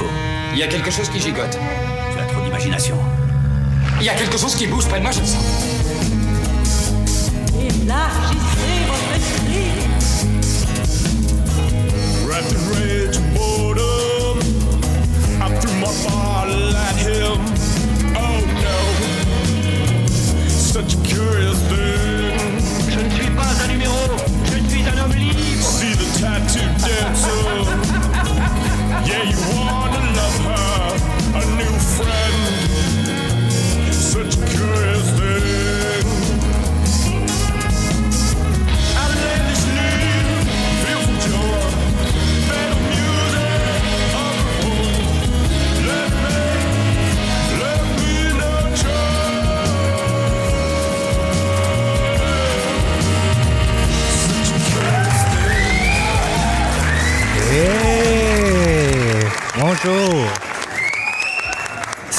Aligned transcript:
faut. 0.00 0.10
Il 0.52 0.58
y 0.58 0.62
a 0.62 0.66
quelque 0.66 0.90
chose 0.90 1.08
qui 1.10 1.20
gigote. 1.20 1.58
Tu 2.12 2.18
as 2.18 2.26
trop 2.26 2.42
d'imagination. 2.42 2.96
Il 4.00 4.06
y 4.06 4.08
a 4.08 4.14
quelque 4.14 4.38
chose 4.38 4.54
qui 4.54 4.66
bouge 4.66 4.86
près 4.86 4.98
de 4.98 5.02
moi, 5.02 5.12
je 5.12 5.20
le 5.20 5.26
sens. 5.26 5.44
Élargissez 7.58 8.78
votre 8.88 9.12
esprit. 9.16 9.70
In 12.32 12.56
rage 12.72 13.16
and 13.18 13.28
boredom, 13.34 14.38
I 15.40 15.46
threw 15.60 15.74
my 15.74 15.92
bottle 16.04 16.74
at 16.74 16.96
him. 16.96 17.38
Oh 18.16 18.40
no, 18.64 18.78
such 20.48 20.94
a 20.94 20.98
curious 21.06 21.58
thing. 21.68 22.34
Je 22.88 22.98
ne 22.98 23.10
suis 23.10 23.30
pas 23.30 23.52
un 23.62 23.68
numéro, 23.68 24.00
je 24.46 24.58
suis 24.70 24.82
un 24.88 25.04
homme 25.04 25.14
libre. 25.14 25.62
See 25.62 25.94
the 25.94 26.06
tattoo 26.18 26.64
dancer. 26.80 27.66
Yeah, 29.06 29.22
you 29.24 29.38
wanna 29.56 29.79
friend. 32.02 32.29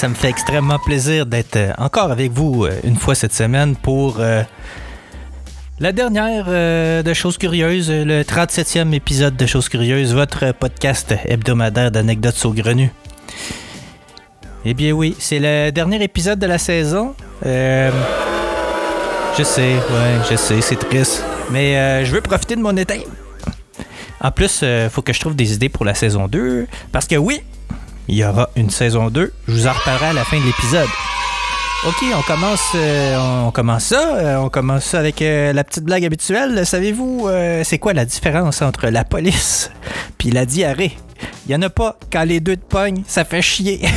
Ça 0.02 0.08
me 0.08 0.16
fait 0.16 0.30
extrêmement 0.30 0.80
plaisir 0.80 1.28
d'être 1.28 1.58
euh, 1.58 1.74
encore 1.78 2.10
avec 2.10 2.32
vous 2.32 2.66
euh, 2.66 2.72
une 2.84 2.96
fois 2.96 3.14
cette 3.14 3.34
semaine 3.34 3.76
pour 3.76 4.16
euh, 4.20 4.42
la 5.80 5.92
dernière 5.92 6.48
de 6.48 7.14
Choses 7.14 7.38
Curieuses, 7.38 7.92
le 7.92 8.24
37e 8.24 8.94
épisode 8.94 9.38
de 9.38 9.46
Choses 9.46 9.70
Curieuses, 9.70 10.16
votre 10.16 10.54
podcast 10.54 11.14
hebdomadaire 11.26 11.92
d'anecdotes 11.92 12.34
saugrenues. 12.34 12.92
Eh 14.66 14.74
bien 14.74 14.92
oui, 14.92 15.16
c'est 15.20 15.38
le 15.38 15.70
dernier 15.70 16.02
épisode 16.02 16.40
de 16.40 16.48
la 16.48 16.58
saison. 16.58 17.14
Je 17.46 17.92
sais, 19.44 19.76
ouais, 19.76 20.18
je 20.32 20.36
sais, 20.36 20.62
c'est 20.62 20.78
triste. 20.78 21.24
Mais 21.52 22.04
je 22.04 22.12
veux 22.12 22.22
profiter 22.22 22.56
de 22.56 22.62
mon 22.62 22.76
été. 22.76 23.06
En 24.20 24.32
plus, 24.32 24.64
il 24.64 24.90
faut 24.90 25.04
que 25.04 25.14
je 25.14 25.20
trouve 25.20 25.36
des 25.36 25.54
idées 25.54 25.70
pour 25.70 25.86
la 25.86 25.94
saison 25.94 26.28
2. 26.28 26.66
Parce 26.92 27.06
que 27.06 27.18
oui, 27.18 27.44
il 28.08 28.16
y 28.16 28.24
aura 28.26 28.50
une 28.56 28.70
saison 28.70 29.10
2. 29.10 29.34
Je 29.48 29.52
vous 29.54 29.68
en 29.68 29.74
reparlerai 29.74 30.08
à 30.08 30.14
la 30.14 30.24
fin 30.24 30.40
de 30.40 30.46
l'épisode. 30.46 30.88
Ok, 31.88 32.06
on 32.16 32.22
commence, 32.22 32.62
euh, 32.76 33.18
on 33.48 33.50
commence 33.52 33.86
ça. 33.86 34.16
euh, 34.16 34.36
on 34.36 34.50
commence 34.50 34.84
ça 34.86 35.00
avec 35.00 35.20
euh, 35.24 35.52
la 35.52 35.64
petite 35.64 35.84
blague 35.84 36.06
habituelle. 36.06 36.64
Savez-vous, 36.66 37.28
c'est 37.64 37.80
quoi 37.80 37.94
la 37.94 38.06
différence 38.06 38.62
entre 38.62 38.88
la 38.90 39.04
police 39.04 39.72
puis 40.20 40.30
la 40.30 40.46
diarrhée? 40.46 40.96
Il 41.48 41.52
y 41.52 41.56
en 41.56 41.62
a 41.64 41.70
pas. 41.70 41.98
Quand 42.12 42.24
les 42.24 42.40
deux 42.40 42.56
te 42.56 42.66
pognent, 42.66 43.04
ça 43.08 43.26
fait 43.26 43.42
chier. 43.42 43.82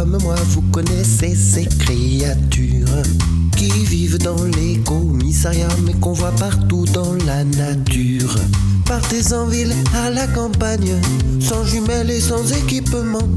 comme 0.00 0.16
moi 0.22 0.34
vous 0.48 0.62
connaissez 0.72 1.34
ces 1.34 1.66
créatures 1.66 3.02
qui 3.54 3.68
vivent 3.84 4.16
dans 4.16 4.42
les 4.56 4.78
commissariats 4.78 5.68
mais 5.84 5.92
qu'on 5.92 6.14
voit 6.14 6.32
partout 6.32 6.86
dans 6.94 7.12
la 7.26 7.44
nature. 7.44 8.34
Partez 8.86 9.34
en 9.34 9.44
ville, 9.44 9.74
à 9.94 10.08
la 10.08 10.26
campagne, 10.28 10.94
sans 11.38 11.64
jumelles 11.66 12.10
et 12.10 12.20
sans 12.20 12.50
équipement. 12.50 13.28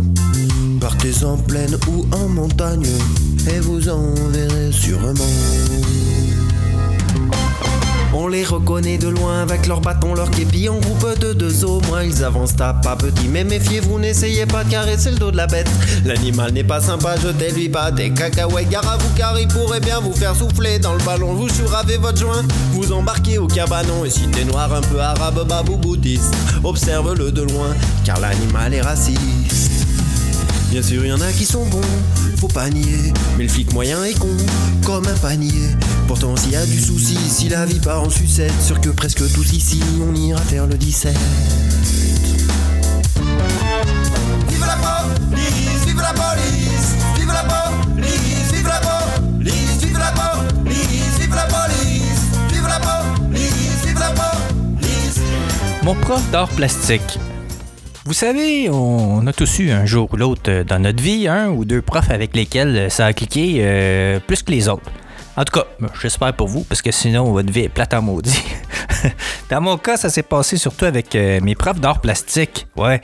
Partez 0.80 1.26
en 1.26 1.36
plaine 1.36 1.78
ou 1.90 2.06
en 2.16 2.30
montagne 2.30 2.88
et 3.54 3.60
vous 3.60 3.90
en 3.90 4.14
verrez 4.32 4.72
sûrement. 4.72 5.34
On 8.16 8.28
les 8.28 8.44
reconnaît 8.44 8.98
de 8.98 9.08
loin 9.08 9.42
avec 9.42 9.66
leurs 9.66 9.82
bâtons, 9.82 10.14
leurs 10.14 10.30
képis 10.30 10.70
en 10.70 10.78
groupe 10.78 11.20
de 11.20 11.34
deux. 11.34 11.66
Au 11.66 11.82
moins 11.82 12.04
ils 12.04 12.24
avancent 12.24 12.60
à 12.60 12.74
pas 12.74 12.96
petit. 12.96 13.28
Mais 13.28 13.44
méfiez-vous 13.44 13.98
n'essayez 14.00 14.46
pas 14.46 14.64
de 14.64 14.70
caresser 14.70 15.12
le 15.12 15.18
dos 15.18 15.32
de 15.32 15.38
la 15.38 15.48
bête. 15.48 15.70
L'animal 16.06 16.54
n'est 16.54 16.64
pas 16.64 16.80
sympa, 16.80 17.16
jetez-lui 17.18 17.70
pas 17.70 17.92
des 17.92 18.12
cacahuètes. 18.12 18.70
Gare 18.70 18.88
à 18.88 18.98
vous 18.98 19.10
car 19.16 19.40
il 19.40 19.48
pourrait 19.48 19.80
bien 19.80 20.00
vous 20.00 20.14
faire 20.14 20.36
souffler 20.36 20.80
dans 20.80 20.94
le 20.94 21.04
ballon. 21.04 21.34
Vous 21.34 21.50
suravez 21.50 21.98
votre 21.98 22.20
joint, 22.20 22.44
vous 22.72 22.92
embarquez 22.92 23.38
au 23.38 23.48
cabanon. 23.48 24.06
Et 24.06 24.10
si 24.10 24.28
t'es 24.28 24.46
noir 24.46 24.72
un 24.74 24.82
peu 24.82 25.00
arabe, 25.00 25.46
vous 25.66 25.78
bouddhiste 25.78 26.34
Observe-le 26.64 27.32
de 27.32 27.42
loin 27.42 27.74
car 28.06 28.20
l'animal 28.20 28.74
est 28.74 28.82
raciste 28.82 29.20
Bien 30.74 30.82
sûr, 30.82 31.06
y 31.06 31.14
en 31.14 31.22
a 31.22 31.32
qui 31.32 31.46
sont 31.46 31.68
bons, 31.68 31.82
faut 32.38 32.48
pas 32.48 32.68
nier. 32.68 33.14
Mais 33.38 33.44
le 33.44 33.50
flic 33.50 33.72
moyen 33.74 34.04
est 34.06 34.18
con, 34.18 34.36
comme 34.84 35.06
un 35.06 35.18
panier. 35.18 35.70
Pourtant, 36.08 36.36
s'il 36.36 36.50
y 36.50 36.56
a 36.56 36.66
du 36.66 36.80
souci, 36.80 37.16
si 37.30 37.48
la 37.48 37.64
vie 37.68 37.80
part 37.80 38.02
en 38.02 38.10
sucette, 38.10 38.60
sûr 38.60 38.82
que 38.82 38.90
presque 38.90 39.20
tous 39.34 39.54
ici, 39.54 39.80
on 40.02 40.16
ira 40.16 40.42
faire 40.42 40.66
le 40.66 40.74
17. 40.74 41.16
Vive 44.50 44.66
la 44.66 44.76
police, 44.78 45.86
vive 45.86 46.02
la 46.02 46.12
police, 46.12 46.96
vive 47.20 47.28
la 47.28 47.44
police, 47.44 48.52
vive 48.52 48.68
la 48.68 48.82
police, 48.82 49.78
vive 49.80 50.00
la 50.00 50.12
police, 50.12 51.20
vive 51.20 51.36
la 51.36 51.46
police, 51.46 52.24
vive 52.52 52.68
la 52.68 52.80
police, 52.80 53.86
vive 53.86 54.00
la 54.00 54.10
police. 54.10 55.22
Mon 55.84 55.94
prof 55.94 56.24
d'art 56.32 56.50
plastique. 56.50 57.20
Vous 58.06 58.14
savez, 58.14 58.70
on 58.70 59.26
a 59.28 59.32
tous 59.32 59.60
eu 59.60 59.72
un 59.72 59.86
jour 59.86 60.10
ou 60.12 60.18
l'autre 60.18 60.64
dans 60.64 60.78
notre 60.78 61.02
vie 61.02 61.30
un 61.30 61.48
ou 61.48 61.64
deux 61.64 61.82
profs 61.82 62.12
avec 62.12 62.36
lesquels 62.36 62.76
euh, 62.76 62.90
ça 62.90 63.06
a 63.06 63.14
cliqué 63.14 63.60
euh, 63.60 64.20
plus 64.20 64.44
que 64.44 64.52
les 64.52 64.68
autres. 64.68 64.92
En 65.38 65.46
tout 65.46 65.58
cas, 65.58 65.66
j'espère 66.02 66.34
pour 66.34 66.50
vous, 66.50 66.66
parce 66.66 66.82
que 66.82 66.92
sinon, 66.92 67.32
votre 67.32 67.50
vie 67.50 67.62
est 67.62 67.70
plate 67.70 67.94
en 67.94 68.02
maudit. 68.02 68.44
dans 69.50 69.62
mon 69.62 69.78
cas, 69.78 69.96
ça 69.96 70.10
s'est 70.10 70.22
passé 70.22 70.58
surtout 70.58 70.84
avec 70.84 71.16
euh, 71.16 71.40
mes 71.42 71.56
profs 71.56 71.80
d'art 71.80 72.02
plastique. 72.02 72.68
Ouais. 72.76 73.02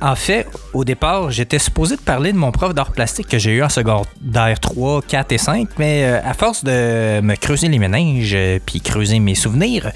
En 0.00 0.14
fait, 0.16 0.46
au 0.74 0.84
départ, 0.84 1.30
j'étais 1.30 1.58
supposé 1.58 1.96
de 1.96 2.00
parler 2.00 2.32
de 2.32 2.38
mon 2.38 2.52
prof 2.52 2.74
d'art 2.74 2.92
plastique 2.92 3.26
que 3.26 3.38
j'ai 3.38 3.52
eu 3.52 3.62
en 3.62 3.68
secondaire 3.68 4.60
3, 4.60 5.02
4 5.02 5.32
et 5.32 5.38
5, 5.38 5.68
mais 5.78 6.04
à 6.04 6.32
force 6.32 6.62
de 6.62 7.20
me 7.20 7.34
creuser 7.34 7.68
les 7.68 7.78
méninges 7.78 8.36
puis 8.64 8.80
creuser 8.80 9.18
mes 9.18 9.34
souvenirs, 9.34 9.90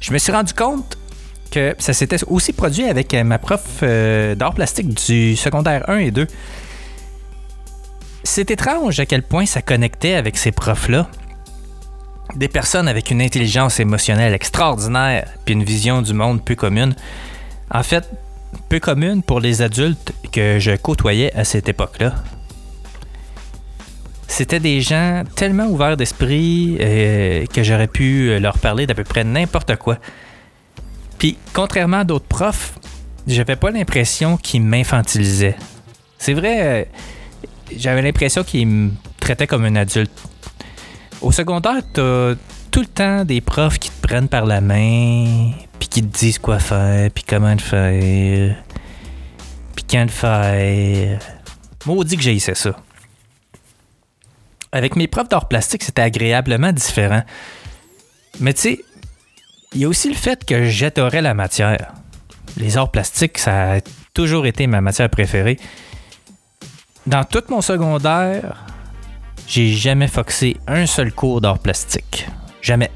je 0.00 0.12
me 0.12 0.18
suis 0.18 0.32
rendu 0.32 0.52
compte 0.52 0.97
que 1.50 1.74
ça 1.78 1.92
s'était 1.92 2.22
aussi 2.26 2.52
produit 2.52 2.84
avec 2.84 3.14
euh, 3.14 3.24
ma 3.24 3.38
prof 3.38 3.80
euh, 3.82 4.34
d'art 4.34 4.54
plastique 4.54 4.94
du 5.06 5.36
secondaire 5.36 5.88
1 5.88 5.98
et 5.98 6.10
2. 6.10 6.26
C'est 8.24 8.50
étrange 8.50 9.00
à 9.00 9.06
quel 9.06 9.22
point 9.22 9.46
ça 9.46 9.62
connectait 9.62 10.14
avec 10.14 10.36
ces 10.36 10.52
profs-là. 10.52 11.08
Des 12.36 12.48
personnes 12.48 12.88
avec 12.88 13.10
une 13.10 13.22
intelligence 13.22 13.80
émotionnelle 13.80 14.34
extraordinaire 14.34 15.28
puis 15.44 15.54
une 15.54 15.64
vision 15.64 16.02
du 16.02 16.12
monde 16.12 16.44
peu 16.44 16.54
commune. 16.54 16.94
En 17.70 17.82
fait, 17.82 18.08
peu 18.68 18.80
commune 18.80 19.22
pour 19.22 19.40
les 19.40 19.62
adultes 19.62 20.12
que 20.32 20.58
je 20.58 20.72
côtoyais 20.76 21.32
à 21.34 21.44
cette 21.44 21.68
époque-là. 21.68 22.14
C'était 24.26 24.60
des 24.60 24.82
gens 24.82 25.24
tellement 25.36 25.66
ouverts 25.66 25.96
d'esprit 25.96 26.76
euh, 26.80 27.46
que 27.46 27.62
j'aurais 27.62 27.88
pu 27.88 28.38
leur 28.38 28.58
parler 28.58 28.86
d'à 28.86 28.94
peu 28.94 29.04
près 29.04 29.24
n'importe 29.24 29.76
quoi. 29.76 29.98
Puis, 31.18 31.36
contrairement 31.52 31.98
à 31.98 32.04
d'autres 32.04 32.26
profs, 32.26 32.78
j'avais 33.26 33.56
pas 33.56 33.70
l'impression 33.70 34.36
qu'ils 34.36 34.62
m'infantilisaient. 34.62 35.56
C'est 36.18 36.32
vrai, 36.32 36.60
euh, 36.62 36.84
j'avais 37.76 38.02
l'impression 38.02 38.44
qu'ils 38.44 38.66
me 38.66 38.90
traitaient 39.20 39.46
comme 39.46 39.64
un 39.64 39.76
adulte. 39.76 40.12
Au 41.20 41.32
secondaire, 41.32 41.82
t'as 41.92 42.34
tout 42.70 42.80
le 42.80 42.86
temps 42.86 43.24
des 43.24 43.40
profs 43.40 43.78
qui 43.78 43.90
te 43.90 44.06
prennent 44.06 44.28
par 44.28 44.46
la 44.46 44.60
main, 44.60 45.50
puis 45.78 45.88
qui 45.88 46.02
te 46.02 46.18
disent 46.18 46.38
quoi 46.38 46.58
faire, 46.58 47.10
puis 47.10 47.24
comment 47.26 47.56
faire, 47.58 48.56
puis 49.74 49.84
quand 49.90 50.02
le 50.02 50.08
faire. 50.08 51.18
Maudit 51.86 52.16
que 52.16 52.22
j'haïssais 52.22 52.54
ça. 52.54 52.76
Avec 54.70 54.96
mes 54.96 55.08
profs 55.08 55.28
d'art 55.28 55.48
plastique, 55.48 55.82
c'était 55.82 56.02
agréablement 56.02 56.72
différent. 56.72 57.22
Mais 58.40 58.52
tu 58.52 58.60
sais, 58.60 58.84
il 59.74 59.80
y 59.80 59.84
a 59.84 59.88
aussi 59.88 60.08
le 60.08 60.14
fait 60.14 60.44
que 60.44 60.64
j'adorais 60.64 61.22
la 61.22 61.34
matière. 61.34 61.92
Les 62.56 62.76
arts 62.76 62.90
plastiques, 62.90 63.38
ça 63.38 63.74
a 63.74 63.80
toujours 64.14 64.46
été 64.46 64.66
ma 64.66 64.80
matière 64.80 65.10
préférée. 65.10 65.58
Dans 67.06 67.24
tout 67.24 67.42
mon 67.48 67.60
secondaire, 67.60 68.64
j'ai 69.46 69.72
jamais 69.72 70.08
foxé 70.08 70.56
un 70.66 70.86
seul 70.86 71.12
cours 71.12 71.40
d'art 71.40 71.58
plastique. 71.58 72.26
Jamais. 72.62 72.90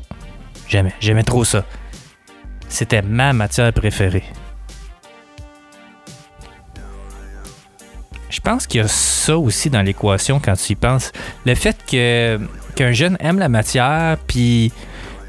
Jamais. 0.69 0.93
J'aimais 1.01 1.23
trop 1.23 1.45
ça. 1.45 1.65
C'était 2.69 3.03
ma 3.03 3.33
matière 3.33 3.73
préférée. 3.73 4.25
je 8.33 8.41
pense 8.41 8.67
qu'il 8.67 8.81
y 8.81 8.85
a 8.85 8.89
ça 8.89 9.39
aussi 9.39 9.71
dans 9.71 9.83
l'équation 9.83 10.41
quand 10.41 10.55
tu 10.55 10.73
y 10.73 10.75
penses. 10.75 11.13
Le 11.45 11.55
fait 11.55 11.77
que 11.89 12.41
qu'un 12.75 12.93
jeune 12.93 13.17
aime 13.21 13.39
la 13.39 13.51
matière, 13.51 14.17
puis 14.27 14.73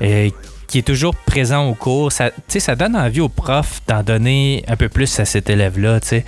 euh, 0.01 0.29
qui 0.73 0.79
est 0.79 0.81
toujours 0.81 1.13
présent 1.13 1.69
au 1.69 1.75
cours, 1.75 2.11
ça, 2.11 2.31
ça 2.47 2.75
donne 2.75 2.95
envie 2.95 3.21
au 3.21 3.29
prof 3.29 3.81
d'en 3.87 4.01
donner 4.01 4.63
un 4.67 4.75
peu 4.75 4.89
plus 4.89 5.19
à 5.19 5.25
cet 5.25 5.47
élève-là, 5.51 5.99
tu 5.99 6.07
sais. 6.07 6.25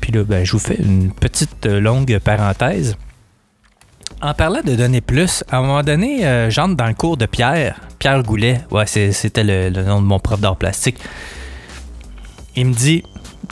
Puis 0.00 0.10
là, 0.10 0.24
ben, 0.24 0.44
je 0.44 0.50
vous 0.50 0.58
fais 0.58 0.74
une 0.74 1.12
petite 1.12 1.66
euh, 1.66 1.78
longue 1.78 2.18
parenthèse. 2.18 2.96
En 4.20 4.34
parlant 4.34 4.60
de 4.64 4.74
donner 4.74 5.00
plus, 5.00 5.44
à 5.52 5.58
un 5.58 5.60
moment 5.60 5.84
donné, 5.84 6.26
euh, 6.26 6.50
j'entre 6.50 6.74
dans 6.74 6.88
le 6.88 6.94
cours 6.94 7.16
de 7.16 7.26
Pierre, 7.26 7.80
Pierre 8.00 8.24
Goulet, 8.24 8.62
ouais, 8.72 8.86
c'était 8.86 9.44
le, 9.44 9.68
le 9.68 9.84
nom 9.84 10.02
de 10.02 10.06
mon 10.06 10.18
prof 10.18 10.40
d'art 10.40 10.56
plastique. 10.56 10.98
Il 12.56 12.66
me 12.66 12.74
dit 12.74 13.04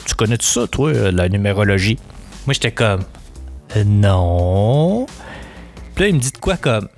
Tu 0.05 0.15
connais 0.15 0.37
tout 0.37 0.45
ça, 0.45 0.67
toi, 0.67 0.89
euh, 0.89 1.11
la 1.13 1.29
numérologie? 1.29 1.97
Moi, 2.45 2.53
j'étais 2.53 2.73
comme 2.73 3.05
Non. 3.85 5.05
Puis 5.95 6.03
là, 6.03 6.09
il 6.09 6.15
me 6.15 6.19
dit 6.19 6.33
de 6.33 6.39
quoi 6.39 6.57
comme 6.57 6.89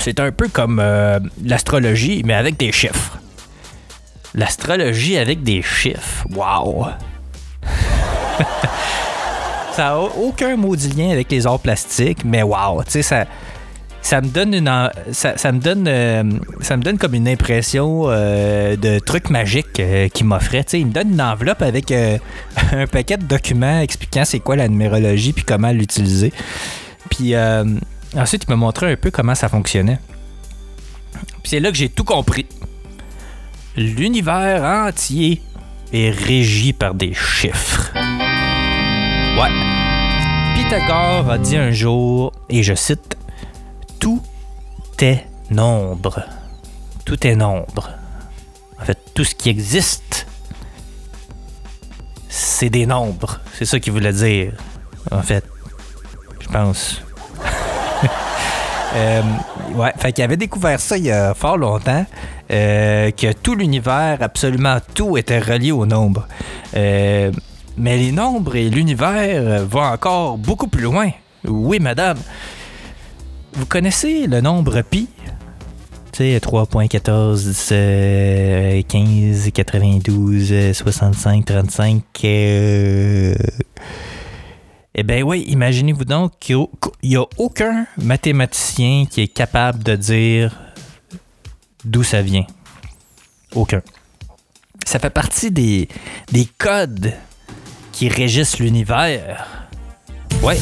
C'est 0.00 0.18
un 0.18 0.32
peu 0.32 0.48
comme 0.48 0.80
euh, 0.82 1.20
l'astrologie, 1.44 2.22
mais 2.24 2.34
avec 2.34 2.56
des 2.56 2.72
chiffres. 2.72 3.18
L'astrologie 4.34 5.18
avec 5.18 5.42
des 5.42 5.60
chiffres. 5.62 6.26
Wow! 6.30 6.86
ça 9.72 9.82
n'a 9.84 9.98
aucun 9.98 10.56
maudit 10.56 10.88
lien 10.88 11.10
avec 11.10 11.30
les 11.30 11.46
arts 11.46 11.60
plastiques, 11.60 12.24
mais 12.24 12.42
wow! 12.42 12.82
Ça. 12.86 13.26
Ça 14.02 14.22
me 14.22 14.28
donne 14.28 14.54
une 14.54 14.90
ça, 15.12 15.52
me 15.52 15.58
donne 15.58 15.86
euh, 15.86 16.24
ça 16.62 16.76
me 16.78 16.82
donne 16.82 16.96
comme 16.96 17.14
une 17.14 17.28
impression 17.28 18.04
euh, 18.06 18.74
de 18.74 18.98
truc 18.98 19.28
magique 19.28 19.78
euh, 19.78 20.08
qu'il 20.08 20.26
m'offrait. 20.26 20.64
Il 20.72 20.86
me 20.86 20.92
donne 20.92 21.12
une 21.12 21.20
enveloppe 21.20 21.60
avec 21.60 21.92
un 22.72 22.86
paquet 22.86 23.18
de 23.18 23.24
documents 23.24 23.80
expliquant 23.80 24.24
c'est 24.24 24.40
quoi 24.40 24.56
la 24.56 24.68
numérologie 24.68 25.34
puis 25.34 25.44
comment 25.44 25.70
l'utiliser. 25.70 26.32
Puis 27.10 27.34
ensuite, 28.14 28.44
il 28.44 28.50
m'a 28.50 28.56
montré 28.56 28.92
un 28.92 28.96
peu 28.96 29.10
comment 29.10 29.34
ça 29.34 29.48
fonctionnait. 29.48 29.98
Puis 31.12 31.50
c'est 31.50 31.60
là 31.60 31.70
que 31.70 31.76
j'ai 31.76 31.88
tout 31.88 32.04
compris. 32.04 32.46
L'univers 33.76 34.62
entier 34.62 35.42
est 35.92 36.10
régi 36.10 36.72
par 36.72 36.94
des 36.94 37.14
chiffres. 37.14 37.92
Ouais. 37.94 39.50
Pythagore 40.54 41.30
a 41.30 41.38
dit 41.38 41.56
un 41.56 41.70
jour, 41.70 42.32
et 42.48 42.62
je 42.62 42.74
cite, 42.74 43.16
Tout 43.98 44.22
est 45.00 45.26
nombre. 45.50 46.22
Tout 47.04 47.26
est 47.26 47.36
nombre. 47.36 47.90
En 48.80 48.84
fait, 48.84 48.98
tout 49.14 49.24
ce 49.24 49.34
qui 49.34 49.48
existe, 49.48 50.26
c'est 52.28 52.70
des 52.70 52.86
nombres. 52.86 53.40
C'est 53.54 53.64
ça 53.64 53.80
qu'il 53.80 53.92
voulait 53.92 54.12
dire. 54.12 54.52
En 55.10 55.22
fait, 55.22 55.44
je 56.40 56.48
pense. 56.48 57.02
Euh, 58.94 59.22
ouais, 59.74 59.92
fait 59.96 60.12
qu'il 60.12 60.24
avait 60.24 60.36
découvert 60.36 60.80
ça 60.80 60.98
il 60.98 61.04
y 61.04 61.10
a 61.10 61.34
fort 61.34 61.56
longtemps, 61.56 62.04
euh, 62.50 63.10
que 63.12 63.32
tout 63.32 63.54
l'univers, 63.54 64.18
absolument 64.20 64.78
tout, 64.94 65.16
était 65.16 65.38
relié 65.38 65.72
au 65.72 65.86
nombre. 65.86 66.26
Euh, 66.74 67.30
mais 67.76 67.96
les 67.96 68.12
nombres 68.12 68.56
et 68.56 68.68
l'univers 68.68 69.64
vont 69.64 69.82
encore 69.82 70.36
beaucoup 70.36 70.66
plus 70.66 70.82
loin. 70.82 71.10
Oui, 71.44 71.78
madame. 71.78 72.18
Vous 73.54 73.66
connaissez 73.66 74.26
le 74.26 74.40
nombre 74.40 74.82
pi? 74.82 75.08
Tu 76.12 76.24
sais, 76.24 76.38
3.14, 76.38 77.68
euh, 77.72 78.82
15, 78.86 79.50
92, 79.52 80.48
euh, 80.52 80.72
65, 80.72 81.44
35. 81.44 82.02
Eh 84.94 85.02
bien 85.04 85.22
oui, 85.22 85.44
imaginez-vous 85.46 86.04
donc 86.04 86.32
qu'il 86.40 86.66
n'y 87.04 87.16
a 87.16 87.24
aucun 87.38 87.86
mathématicien 87.96 89.04
qui 89.08 89.22
est 89.22 89.28
capable 89.28 89.82
de 89.84 89.94
dire 89.94 90.58
d'où 91.84 92.02
ça 92.02 92.22
vient. 92.22 92.46
Aucun. 93.54 93.82
Ça 94.84 94.98
fait 94.98 95.10
partie 95.10 95.50
des, 95.50 95.88
des 96.32 96.48
codes 96.58 97.12
qui 97.92 98.08
régissent 98.08 98.58
l'univers. 98.58 99.68
Ouais. 100.42 100.58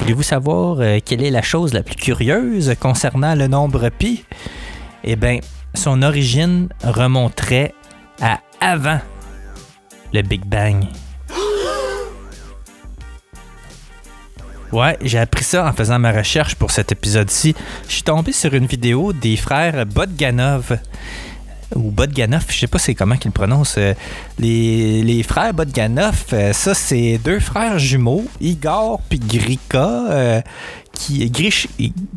Voulez-vous 0.00 0.22
savoir 0.22 0.80
euh, 0.80 0.98
quelle 1.04 1.22
est 1.22 1.30
la 1.30 1.42
chose 1.42 1.74
la 1.74 1.82
plus 1.82 1.96
curieuse 1.96 2.74
concernant 2.80 3.34
le 3.34 3.46
nombre 3.46 3.90
pi? 3.90 4.24
Eh 5.04 5.16
bien, 5.16 5.40
son 5.74 6.02
origine 6.02 6.68
remonterait 6.82 7.74
à 8.20 8.40
avant 8.60 9.00
le 10.12 10.22
Big 10.22 10.44
Bang. 10.44 10.84
Ouais, 14.70 14.98
j'ai 15.00 15.18
appris 15.18 15.44
ça 15.44 15.66
en 15.66 15.72
faisant 15.72 15.98
ma 15.98 16.12
recherche 16.12 16.54
pour 16.54 16.70
cet 16.70 16.92
épisode-ci. 16.92 17.54
Je 17.88 17.94
suis 17.94 18.02
tombé 18.02 18.32
sur 18.32 18.52
une 18.52 18.66
vidéo 18.66 19.14
des 19.14 19.38
frères 19.38 19.86
Bodganov. 19.86 20.76
Ou 21.74 21.90
Bodganov, 21.90 22.46
je 22.48 22.58
sais 22.60 22.66
pas 22.66 22.78
c'est 22.78 22.94
comment 22.94 23.16
qu'ils 23.16 23.28
le 23.28 23.34
prononcent. 23.34 23.76
Euh, 23.78 23.92
Les, 24.38 25.02
les 25.02 25.22
frères 25.22 25.52
Bodganov, 25.52 26.24
euh, 26.32 26.52
ça 26.52 26.72
c'est 26.74 27.18
deux 27.22 27.40
frères 27.40 27.78
jumeaux, 27.78 28.24
Igor 28.40 29.00
puis 29.08 29.18
Grika, 29.18 30.06
euh, 30.10 30.40
qui 30.92 31.30
Grish, 31.30 31.68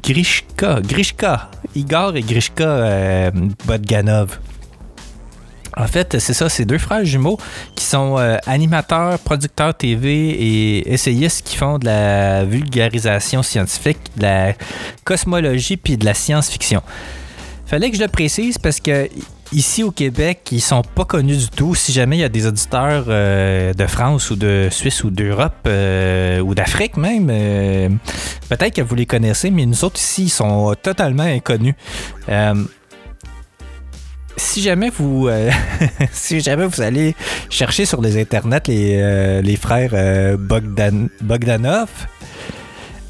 Grishka, 0.02 0.80
Grishka, 0.82 1.52
Igor 1.76 2.16
et 2.16 2.22
Grishka 2.22 2.64
euh, 2.64 3.32
Bodganov. 3.66 4.40
En 5.78 5.88
fait, 5.88 6.20
c'est 6.20 6.34
ça, 6.34 6.50
c'est 6.50 6.66
deux 6.66 6.78
frères 6.78 7.06
jumeaux 7.06 7.38
qui 7.78 7.86
sont 7.86 8.18
animateurs, 8.46 9.18
producteurs 9.20 9.74
TV 9.74 10.30
et 10.32 10.94
essayistes 10.94 11.48
qui 11.48 11.56
font 11.56 11.78
de 11.80 11.86
la 11.86 12.44
vulgarisation 12.44 13.42
scientifique, 13.42 14.00
de 14.18 14.24
la 14.24 14.54
cosmologie 15.06 15.78
puis 15.78 15.96
de 15.96 16.04
la 16.04 16.14
science-fiction. 16.14 16.82
Fallait 17.66 17.90
que 17.90 17.96
je 17.96 18.02
le 18.02 18.10
précise 18.10 18.58
parce 18.58 18.82
que 18.82 19.08
ici 19.52 19.84
au 19.84 19.92
Québec, 19.92 20.48
ils 20.52 20.62
sont 20.62 20.82
pas 20.82 21.06
connus 21.06 21.38
du 21.38 21.50
tout. 21.50 21.76
Si 21.76 21.92
jamais 21.92 22.18
il 22.18 22.22
y 22.22 22.24
a 22.24 22.30
des 22.30 22.46
auditeurs 22.48 23.06
euh, 23.08 23.74
de 23.74 23.86
France 23.88 24.30
ou 24.32 24.36
de 24.36 24.70
Suisse 24.72 25.04
ou 25.04 25.10
d'Europe 25.10 25.54
euh, 25.68 26.40
ou 26.40 26.56
d'Afrique 26.56 26.98
même, 26.98 27.28
euh, 27.30 27.90
peut-être 28.50 28.76
que 28.76 28.82
vous 28.82 28.96
les 28.96 29.06
connaissez, 29.06 29.52
mais 29.52 29.66
nous 29.66 29.84
autres 29.84 30.00
ici, 30.00 30.24
ils 30.26 30.30
sont 30.30 30.74
totalement 30.82 31.24
inconnus. 31.24 31.76
Si 34.38 34.62
jamais 34.62 34.90
vous 34.90 35.30
si 36.14 36.40
jamais 36.40 36.66
vous 36.66 36.82
allez 36.82 37.16
chercher 37.50 37.86
sur 37.86 38.02
les 38.02 38.20
internets 38.20 38.62
les, 38.68 39.42
les 39.42 39.56
frères 39.58 40.38
Bogdan, 40.38 41.10
Bogdanov, 41.22 41.90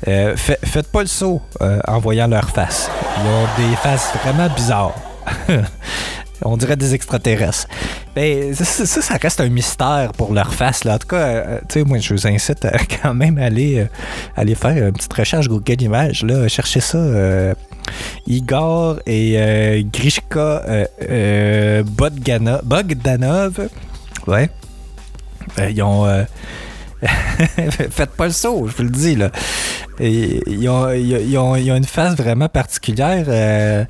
fa- 0.03 0.36
faites 0.36 0.91
pas 0.91 1.01
le 1.01 1.07
saut 1.07 1.41
en 1.88 2.00
voyant 2.00 2.27
leurs 2.27 2.50
faces. 2.50 2.89
Ils 3.17 3.27
ont 3.29 3.69
des 3.69 3.75
faces 3.77 4.12
vraiment 4.24 4.50
bizarres. 4.53 4.95
On 6.43 6.57
dirait 6.57 6.75
des 6.75 6.93
extraterrestres. 6.93 7.67
Ben, 8.15 8.53
ça, 8.55 8.86
ça, 8.86 9.15
reste 9.21 9.39
un 9.41 9.50
mystère 9.50 10.12
pour 10.17 10.33
leur 10.33 10.53
face. 10.53 10.83
Là. 10.83 10.95
En 10.95 10.98
tout 10.98 11.07
cas, 11.07 11.15
euh, 11.17 11.60
tu 11.69 11.79
sais, 11.79 11.86
moi, 11.86 11.98
je 12.00 12.13
vous 12.13 12.27
incite 12.27 12.65
à 12.65 12.77
quand 13.01 13.13
même 13.13 13.38
aller, 13.38 13.79
euh, 13.79 13.86
aller 14.36 14.55
faire 14.55 14.71
une 14.88 14.91
petite 14.93 15.13
recherche 15.13 15.48
Google 15.48 15.81
Images. 15.81 16.24
Là. 16.24 16.48
Cherchez 16.48 16.79
ça. 16.81 16.98
euh, 16.98 17.53
Igor 18.27 19.00
et 19.05 19.33
euh, 19.38 19.81
Grishka 19.91 20.39
euh, 20.39 20.86
euh, 21.10 21.83
Bogdana- 21.83 22.62
Bogdanov. 22.63 23.67
Ouais. 24.27 24.50
Euh, 25.60 25.69
ils 25.69 25.81
ont. 25.81 26.05
euh, 26.05 26.24
Faites 27.89 28.12
pas 28.12 28.25
le 28.27 28.31
saut, 28.31 28.67
je 28.67 28.77
vous 28.77 28.83
le 28.83 28.89
dis. 28.89 29.15
Là. 29.15 29.31
Ils, 30.01 30.67
ont, 30.67 31.55
une 31.55 31.84
face 31.84 32.15
vraiment 32.15 32.50
particulière. 32.50 33.25
euh, 33.27 33.86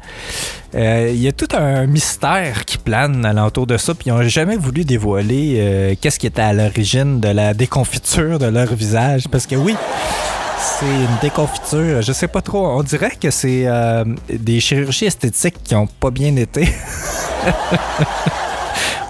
euh, 0.75 1.10
Il 1.13 1.22
y 1.22 1.27
a 1.27 1.32
tout 1.32 1.48
un 1.53 1.88
mystère 1.88 2.65
qui 2.65 2.77
plane 2.77 3.25
alentour 3.25 3.65
de 3.65 3.77
ça, 3.77 3.94
puis 3.94 4.10
ils 4.10 4.13
n'ont 4.13 4.24
jamais 4.24 4.58
voulu 4.58 4.84
dévoiler 4.84 5.56
euh, 5.58 5.96
qu'est-ce 6.00 6.20
qui 6.20 6.27
était 6.27 6.41
à 6.41 6.53
l'origine 6.53 7.20
de 7.22 7.30
la 7.30 7.53
déconfiture 7.53 8.39
de 8.39 8.48
leur 8.48 8.74
visage. 8.74 9.24
Parce 9.32 9.48
que 9.48 9.56
oui, 9.56 9.75
c'est 10.60 10.86
une 10.86 11.18
déconfiture. 11.22 12.01
Je 12.01 12.12
sais 12.12 12.27
pas 12.27 12.41
trop. 12.41 12.68
On 12.68 12.84
dirait 12.84 13.13
que 13.20 13.32
c'est 13.32 13.68
des 14.30 14.60
chirurgies 14.60 15.06
esthétiques 15.06 15.63
qui 15.63 15.75
ont 15.75 15.88
pas 15.88 16.12
bien 16.12 16.36
été. 16.36 16.68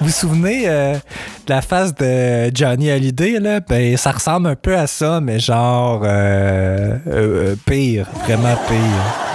Vous 0.01 0.09
souvenez 0.09 0.63
euh, 0.65 0.95
de 1.45 1.53
la 1.53 1.61
face 1.61 1.93
de 1.93 2.49
Johnny 2.55 2.89
Hallyday, 2.89 3.39
là? 3.39 3.59
Ben, 3.59 3.95
ça 3.97 4.11
ressemble 4.11 4.47
un 4.47 4.55
peu 4.55 4.75
à 4.75 4.87
ça, 4.87 5.21
mais 5.21 5.39
genre 5.39 6.01
euh, 6.03 6.97
euh, 7.07 7.55
pire, 7.67 8.07
vraiment 8.25 8.55
pire. 8.67 9.31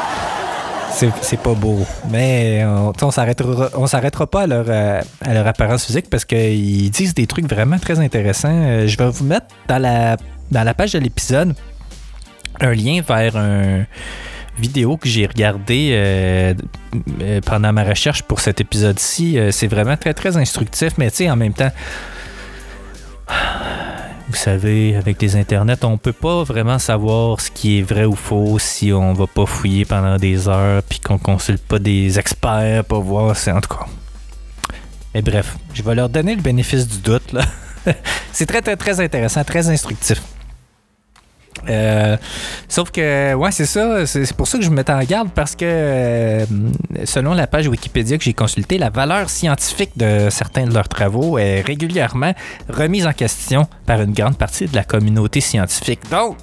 C'est, 1.22 1.38
pas 1.38 1.52
beau. 1.52 1.86
Mais 2.10 2.64
on, 2.64 2.92
on 3.00 3.10
s'arrêtera, 3.10 4.26
pas 4.26 4.42
à 4.42 4.46
leur, 4.46 4.64
euh, 4.68 5.00
à 5.20 5.34
leur 5.34 5.46
apparence 5.46 5.84
physique 5.84 6.08
parce 6.10 6.24
qu'ils 6.24 6.90
disent 6.90 7.14
des 7.14 7.26
trucs 7.26 7.48
vraiment 7.48 7.78
très 7.78 8.00
intéressants. 8.00 8.48
Euh, 8.50 8.86
je 8.86 8.96
vais 8.96 9.08
vous 9.08 9.24
mettre 9.24 9.46
dans 9.68 9.78
la, 9.78 10.16
dans 10.50 10.64
la 10.64 10.74
page 10.74 10.94
de 10.94 10.98
l'épisode 10.98 11.54
un 12.60 12.72
lien 12.72 13.02
vers 13.06 13.36
un, 13.36 13.84
vidéos 14.58 14.96
que 14.96 15.08
j'ai 15.08 15.26
regardées 15.26 15.90
euh, 15.92 16.54
euh, 17.20 17.40
pendant 17.44 17.72
ma 17.72 17.84
recherche 17.84 18.22
pour 18.22 18.40
cet 18.40 18.60
épisode-ci. 18.60 19.38
Euh, 19.38 19.50
c'est 19.50 19.66
vraiment 19.66 19.96
très, 19.96 20.14
très 20.14 20.36
instructif, 20.36 20.92
mais 20.98 21.10
tu 21.10 21.18
sais, 21.18 21.30
en 21.30 21.36
même 21.36 21.52
temps, 21.52 21.70
vous 24.28 24.36
savez, 24.36 24.96
avec 24.96 25.20
les 25.20 25.36
internets, 25.36 25.84
on 25.84 25.98
peut 25.98 26.12
pas 26.12 26.42
vraiment 26.44 26.78
savoir 26.78 27.40
ce 27.40 27.50
qui 27.50 27.78
est 27.78 27.82
vrai 27.82 28.04
ou 28.04 28.14
faux 28.14 28.58
si 28.58 28.92
on 28.92 29.12
va 29.12 29.26
pas 29.26 29.46
fouiller 29.46 29.84
pendant 29.84 30.16
des 30.16 30.48
heures 30.48 30.82
puis 30.82 31.00
qu'on 31.00 31.18
consulte 31.18 31.62
pas 31.62 31.78
des 31.78 32.18
experts 32.18 32.84
pour 32.84 33.02
voir 33.02 33.36
c'est 33.36 33.52
en 33.52 33.60
tout 33.60 33.74
cas. 33.74 33.86
Mais 35.14 35.22
bref, 35.22 35.56
je 35.74 35.82
vais 35.82 35.94
leur 35.94 36.08
donner 36.08 36.34
le 36.34 36.42
bénéfice 36.42 36.86
du 36.86 36.98
doute 36.98 37.32
là. 37.32 37.42
c'est 38.32 38.46
très 38.46 38.62
très 38.62 38.76
très 38.76 39.00
intéressant, 39.00 39.44
très 39.44 39.68
instructif. 39.68 40.20
Euh, 41.68 42.16
sauf 42.68 42.90
que, 42.90 43.34
ouais, 43.34 43.50
c'est 43.50 43.66
ça. 43.66 44.06
C'est 44.06 44.32
pour 44.34 44.46
ça 44.46 44.58
que 44.58 44.64
je 44.64 44.70
me 44.70 44.76
mettais 44.76 44.92
en 44.92 45.02
garde 45.02 45.30
parce 45.34 45.54
que, 45.54 45.64
euh, 45.64 46.46
selon 47.04 47.34
la 47.34 47.46
page 47.46 47.68
Wikipédia 47.68 48.18
que 48.18 48.24
j'ai 48.24 48.34
consultée, 48.34 48.78
la 48.78 48.90
valeur 48.90 49.30
scientifique 49.30 49.90
de 49.96 50.28
certains 50.30 50.66
de 50.66 50.74
leurs 50.74 50.88
travaux 50.88 51.38
est 51.38 51.60
régulièrement 51.60 52.32
remise 52.68 53.06
en 53.06 53.12
question 53.12 53.66
par 53.86 54.00
une 54.02 54.12
grande 54.12 54.36
partie 54.36 54.66
de 54.66 54.74
la 54.74 54.84
communauté 54.84 55.40
scientifique. 55.40 56.00
Donc, 56.10 56.36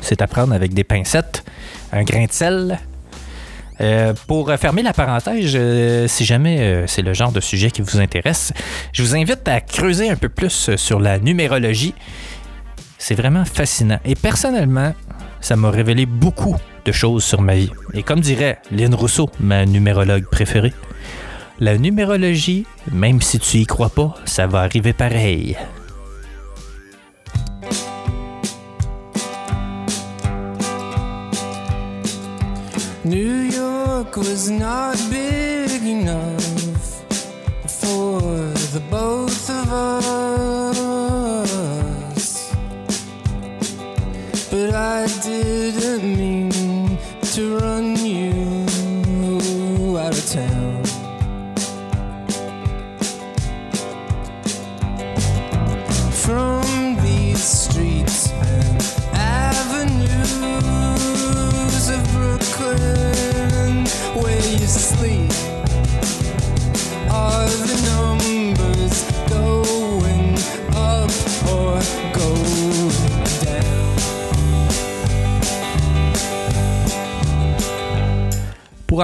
c'est 0.00 0.22
à 0.22 0.26
prendre 0.26 0.52
avec 0.52 0.74
des 0.74 0.84
pincettes, 0.84 1.44
un 1.92 2.02
grain 2.02 2.24
de 2.24 2.32
sel. 2.32 2.78
Euh, 3.82 4.12
pour 4.26 4.52
fermer 4.58 4.82
la 4.82 4.92
parenthèse, 4.92 5.56
si 6.06 6.24
jamais 6.26 6.84
c'est 6.86 7.00
le 7.00 7.14
genre 7.14 7.32
de 7.32 7.40
sujet 7.40 7.70
qui 7.70 7.80
vous 7.80 7.98
intéresse, 7.98 8.52
je 8.92 9.02
vous 9.02 9.16
invite 9.16 9.48
à 9.48 9.62
creuser 9.62 10.10
un 10.10 10.16
peu 10.16 10.28
plus 10.28 10.76
sur 10.76 11.00
la 11.00 11.18
numérologie. 11.18 11.94
C'est 13.02 13.14
vraiment 13.14 13.46
fascinant. 13.46 13.98
Et 14.04 14.14
personnellement, 14.14 14.94
ça 15.40 15.56
m'a 15.56 15.70
révélé 15.70 16.04
beaucoup 16.04 16.56
de 16.84 16.92
choses 16.92 17.24
sur 17.24 17.40
ma 17.40 17.54
vie. 17.54 17.72
Et 17.94 18.02
comme 18.02 18.20
dirait 18.20 18.58
Lynn 18.70 18.94
Rousseau, 18.94 19.30
ma 19.40 19.64
numérologue 19.64 20.26
préférée, 20.30 20.74
la 21.60 21.78
numérologie, 21.78 22.66
même 22.92 23.22
si 23.22 23.38
tu 23.38 23.56
y 23.56 23.66
crois 23.66 23.88
pas, 23.88 24.14
ça 24.26 24.46
va 24.46 24.60
arriver 24.60 24.92
pareil. 24.92 25.56
New 33.06 33.50
York 33.50 34.14
was 34.18 34.50
not 34.50 34.94
big 35.10 35.82
enough 35.86 37.02
for 37.66 38.20
the 38.74 38.80
both 38.90 39.19
do 45.18 45.39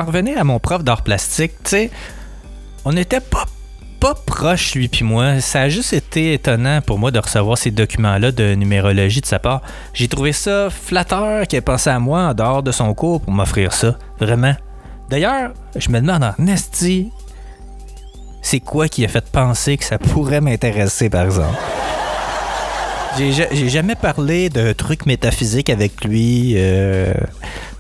Revenir 0.05 0.39
à 0.39 0.45
mon 0.45 0.59
prof 0.59 0.83
d'art 0.85 1.03
plastique, 1.03 1.53
tu 1.65 1.71
sais, 1.71 1.91
on 2.85 2.93
n'était 2.93 3.21
pas, 3.21 3.45
proches, 4.27 4.75
lui 4.77 4.87
puis 4.87 5.05
moi. 5.05 5.41
Ça 5.41 5.63
a 5.63 5.69
juste 5.69 5.93
été 5.93 6.35
étonnant 6.35 6.81
pour 6.81 6.99
moi 6.99 7.11
de 7.11 7.19
recevoir 7.19 7.59
ces 7.59 7.73
documents-là 7.73 8.31
de 8.31 8.55
numérologie 8.55 9.21
de 9.21 9.27
sa 9.27 9.41
part. 9.41 9.63
J'ai 9.95 10.07
trouvé 10.07 10.33
ça 10.33 10.69
flatteur 10.71 11.47
qu'il 11.49 11.57
ait 11.59 11.63
pensé 11.63 11.91
à 11.91 11.99
moi 11.99 12.21
en 12.29 12.35
dehors 12.35 12.63
de 12.63 12.71
son 12.71 12.95
cours 12.95 13.21
pour 13.21 13.33
m'offrir 13.33 13.73
ça. 13.73 13.97
Vraiment. 14.21 14.55
D'ailleurs, 15.11 15.53
je 15.75 15.89
me 15.89 16.01
demande 16.01 16.23
en 16.23 16.47
esti, 16.47 17.11
c'est 18.43 18.61
quoi 18.61 18.87
qui 18.89 19.05
a 19.05 19.09
fait 19.09 19.25
penser 19.29 19.77
que 19.77 19.85
ça 19.85 19.99
pourrait 19.99 20.41
m'intéresser, 20.41 21.11
par 21.11 21.25
exemple? 21.25 21.59
J'ai 23.19 23.33
ja- 23.33 23.49
j'ai 23.51 23.69
jamais 23.71 23.95
parlé 23.95 24.51
de 24.51 24.73
trucs 24.73 25.07
métaphysiques 25.07 25.71
avec 25.71 26.05
lui. 26.05 26.53
euh. 26.57 27.15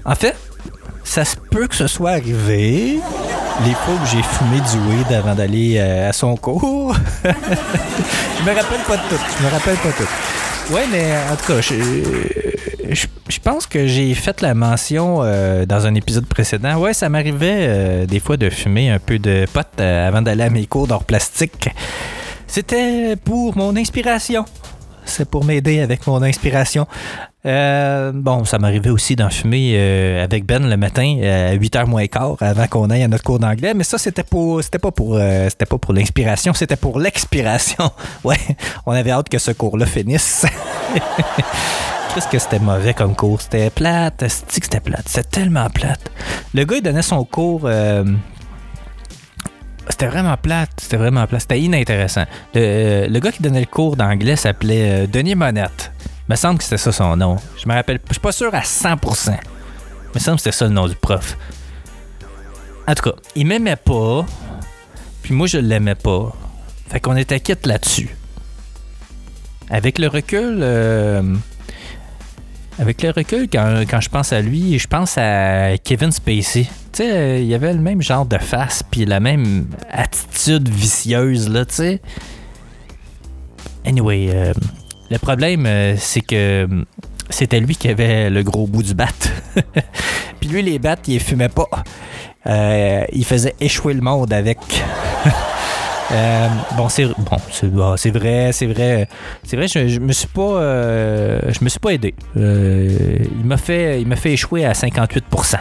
En 0.05 0.15
fait, 0.15 0.35
ça 1.07 1.25
se 1.25 1.37
peut 1.37 1.67
que 1.67 1.75
ce 1.75 1.87
soit 1.87 2.11
arrivé 2.11 2.99
les 3.65 3.73
fois 3.73 3.95
où 3.95 4.07
j'ai 4.07 4.23
fumé 4.23 4.61
du 4.61 4.79
weed 4.91 5.13
avant 5.13 5.35
d'aller 5.35 5.77
euh, 5.79 6.11
à 6.11 6.13
son 6.13 6.37
cours. 6.37 6.95
je 7.25 7.31
me 7.31 8.55
rappelle 8.55 8.81
pas 8.87 8.97
de 8.97 9.03
tout. 9.09 9.23
Je 9.39 9.45
me 9.45 9.51
rappelle 9.51 9.77
pas 9.77 9.93
tout. 9.93 10.75
Ouais, 10.75 10.85
mais 10.91 11.15
en 11.33 11.37
tout 11.37 11.47
cas, 11.47 11.61
je, 12.91 13.39
pense 13.41 13.67
que 13.67 13.87
j'ai 13.87 14.15
fait 14.15 14.41
la 14.41 14.55
mention 14.55 15.21
euh, 15.23 15.65
dans 15.65 15.87
un 15.87 15.95
épisode 15.95 16.27
précédent. 16.27 16.77
Ouais, 16.79 16.93
ça 16.93 17.09
m'arrivait 17.09 17.67
euh, 17.69 18.07
des 18.07 18.21
fois 18.21 18.37
de 18.37 18.51
fumer 18.51 18.91
un 18.91 18.99
peu 18.99 19.19
de 19.19 19.47
pot 19.53 19.67
euh, 19.79 20.09
avant 20.09 20.23
d'aller 20.23 20.43
à 20.43 20.51
mes 20.51 20.67
cours 20.67 20.87
d'art 20.87 21.05
plastique. 21.05 21.69
C'était 22.47 23.17
pour 23.17 23.57
mon 23.57 23.77
inspiration. 23.77 24.45
C'est 25.07 25.31
pour 25.31 25.45
m'aider 25.45 25.81
avec 25.81 26.07
mon 26.07 26.23
inspiration. 26.23 26.87
Euh, 27.47 28.11
bon, 28.13 28.45
ça 28.45 28.59
m'arrivait 28.59 28.91
aussi 28.91 29.15
d'en 29.15 29.31
fumer 29.31 29.75
euh, 29.77 30.25
avec 30.25 30.45
Ben 30.45 30.69
le 30.69 30.77
matin 30.77 31.17
euh, 31.21 31.53
à 31.53 31.57
8h 31.57 31.87
moins 31.87 32.07
quart 32.09 32.37
avant 32.41 32.67
qu'on 32.67 32.91
aille 32.91 33.05
à 33.05 33.09
notre 33.09 33.23
cours 33.23 33.39
d'anglais, 33.39 33.73
mais 33.73 33.85
ça 33.85 33.99
c'était 33.99 34.25
pour 34.25 34.63
c'était 34.65 34.81
pas 34.81 34.91
pour 34.91 35.17
c'était 35.49 35.65
pas 35.65 35.79
pour 35.79 35.95
l'inspiration, 35.95 36.53
c'était 36.55 36.77
pour 36.77 36.99
l'expiration. 36.99 37.91
Ouais, 38.25 38.37
on 38.87 38.93
avait 38.93 39.13
hâte 39.13 39.29
que 39.29 39.39
ce 39.39 39.53
cours-là 39.53 39.87
finisse. 39.87 40.45
Qu'est-ce 42.15 42.27
que 42.29 42.39
c'était 42.39 42.59
mauvais 42.59 42.95
comme 42.95 43.15
cours? 43.15 43.41
C'était 43.41 43.71
plate, 43.71 44.25
c'était 44.49 44.81
plate, 44.81 45.05
c'était 45.07 45.29
tellement 45.29 45.71
plate. 45.71 46.11
Le 46.55 46.65
gars 46.65 46.77
il 46.77 46.83
donnait 46.83 47.03
son 47.03 47.25
cours 47.25 47.69
c'était 49.89 50.07
vraiment 50.09 50.37
plate, 50.37 50.71
c'était 50.79 50.97
vraiment 50.97 51.27
plate, 51.27 51.43
c'était 51.43 51.61
inintéressant. 51.61 52.25
Le, 52.55 53.07
le 53.09 53.21
gars 53.21 53.33
qui 53.33 53.43
donnait 53.43 53.61
le 53.61 53.67
cours 53.67 53.97
d'anglais 53.97 54.37
s'appelait 54.37 55.05
euh, 55.05 55.07
Denis 55.07 55.35
Monette. 55.35 55.93
Il 56.29 56.33
me 56.33 56.37
semble 56.37 56.59
que 56.59 56.65
c'était 56.65 56.79
ça 56.79 56.93
son 56.93 57.17
nom. 57.17 57.37
Je 57.57 57.69
me 57.69 57.75
rappelle, 57.75 58.01
je 58.09 58.15
suis 58.15 58.21
pas 58.21 58.33
sûr 58.33 58.53
à 58.55 58.61
100%. 58.61 59.31
Il 59.31 59.39
me 60.15 60.19
semble 60.21 60.37
que 60.37 60.43
c'était 60.43 60.57
ça 60.57 60.65
le 60.67 60.73
nom 60.73 60.89
du 60.89 60.97
prof. 60.97 61.37
En 62.89 62.95
tout 62.95 63.11
cas, 63.11 63.17
il 63.35 63.47
m'aimait 63.47 63.77
pas, 63.77 64.25
puis 65.23 65.35
moi 65.35 65.47
je 65.47 65.59
l'aimais 65.59 65.95
pas. 65.95 66.33
Fait 66.89 67.01
qu'on 67.01 67.17
était 67.17 67.41
quitte 67.41 67.67
là-dessus. 67.67 68.17
Avec 69.71 69.99
le 69.99 70.07
recul, 70.07 70.59
euh, 70.61 71.23
avec 72.79 73.03
le 73.03 73.11
recul, 73.11 73.49
quand, 73.51 73.85
quand 73.89 74.01
je 74.01 74.09
pense 74.11 74.33
à 74.33 74.41
lui, 74.41 74.79
je 74.79 74.87
pense 74.87 75.17
à 75.17 75.79
Kevin 75.79 76.13
Spacey. 76.13 76.65
Tu 76.93 77.03
sais, 77.03 77.11
euh, 77.11 77.39
il 77.39 77.53
avait 77.55 77.73
le 77.73 77.81
même 77.81 78.03
genre 78.03 78.27
de 78.27 78.39
face, 78.39 78.83
puis 78.83 79.05
la 79.05 79.21
même 79.21 79.67
attitude 79.91 80.69
vicieuse, 80.69 81.49
là, 81.49 81.65
tu 81.65 81.75
sais. 81.75 82.01
Anyway, 83.87 84.29
euh, 84.31 84.53
le 85.11 85.19
problème, 85.19 85.65
euh, 85.67 85.95
c'est 85.97 86.21
que 86.21 86.69
c'était 87.31 87.61
lui 87.61 87.77
qui 87.77 87.89
avait 87.89 88.29
le 88.29 88.43
gros 88.43 88.67
bout 88.67 88.83
du 88.83 88.95
bat. 88.95 89.09
puis 90.41 90.49
lui, 90.51 90.63
les 90.63 90.79
bats, 90.79 90.97
il 91.07 91.21
fumait 91.21 91.49
pas. 91.49 91.69
Il 93.13 93.25
faisait 93.25 93.55
échouer 93.59 93.95
le 93.95 94.03
monde 94.03 94.33
avec. 94.33 94.59
Euh, 96.13 96.49
bon, 96.77 96.89
c'est 96.89 97.07
bon, 97.07 97.37
vrai, 98.11 98.53
c'est 98.53 98.67
vrai, 98.67 99.09
c'est 99.43 99.57
vrai. 99.57 99.67
Je, 99.69 99.89
je 99.89 99.99
me 99.99 100.13
suis 100.13 100.29
pas, 100.29 100.41
euh, 100.43 101.41
je 101.49 101.65
me 101.65 101.69
suis 101.69 101.81
pas 101.81 101.91
aidé. 101.91 102.15
Euh, 102.37 103.19
il 103.41 103.45
m'a 103.45 103.57
fait, 103.57 104.01
il 104.01 104.07
m'a 104.07 104.15
fait 104.17 104.33
échouer 104.33 104.65
à 104.65 104.73
58% 104.73 105.57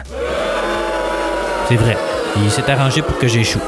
C'est 1.68 1.74
vrai. 1.76 1.96
Il 2.44 2.50
s'est 2.50 2.70
arrangé 2.70 3.02
pour 3.02 3.18
que 3.18 3.26
j'échoue. 3.26 3.60